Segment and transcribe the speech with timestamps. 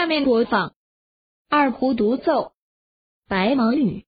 [0.00, 0.72] 下面播放
[1.50, 2.54] 二胡独奏
[3.28, 4.06] 白毛女。